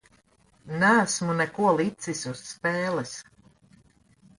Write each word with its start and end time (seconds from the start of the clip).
Neesmu 0.83 1.37
neko 1.43 1.75
licis 1.83 2.25
uz 2.35 2.45
spēles. 2.51 3.17